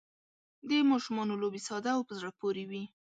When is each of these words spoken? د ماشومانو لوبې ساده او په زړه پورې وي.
د 0.69 0.71
ماشومانو 0.91 1.33
لوبې 1.41 1.61
ساده 1.67 1.91
او 1.97 2.01
په 2.07 2.13
زړه 2.19 2.31
پورې 2.39 2.63
وي. 2.69 2.83